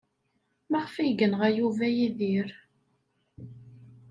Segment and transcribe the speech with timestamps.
[0.71, 2.49] Maɣef ay yenɣa Yuba Yidir?